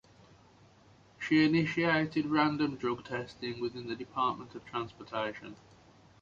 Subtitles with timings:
[1.19, 5.55] She initiated random drug testing within the Department of Transportation.